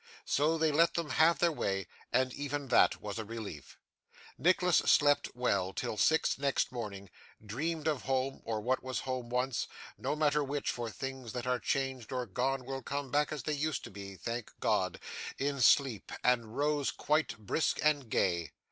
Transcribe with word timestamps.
So, 0.25 0.57
they 0.57 0.71
let 0.71 0.95
them 0.95 1.11
have 1.11 1.37
their 1.37 1.51
way, 1.51 1.85
and 2.11 2.33
even 2.33 2.69
that 2.69 2.99
was 3.03 3.19
a 3.19 3.23
relief. 3.23 3.77
Nicholas 4.35 4.77
slept 4.77 5.29
well 5.35 5.73
till 5.73 5.95
six 5.95 6.39
next 6.39 6.71
morning; 6.71 7.11
dreamed 7.45 7.87
of 7.87 8.01
home, 8.01 8.41
or 8.43 8.57
of 8.57 8.63
what 8.63 8.81
was 8.81 9.01
home 9.01 9.29
once 9.29 9.67
no 9.99 10.15
matter 10.15 10.43
which, 10.43 10.71
for 10.71 10.89
things 10.89 11.33
that 11.33 11.45
are 11.45 11.59
changed 11.59 12.11
or 12.11 12.25
gone 12.25 12.65
will 12.65 12.81
come 12.81 13.11
back 13.11 13.31
as 13.31 13.43
they 13.43 13.53
used 13.53 13.83
to 13.83 13.91
be, 13.91 14.15
thank 14.15 14.49
God! 14.59 14.99
in 15.37 15.61
sleep 15.61 16.11
and 16.23 16.57
rose 16.57 16.89
quite 16.89 17.37
brisk 17.37 17.77
and 17.83 18.09
gay. 18.09 18.49